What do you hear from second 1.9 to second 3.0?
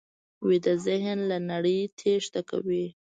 تېښته کوي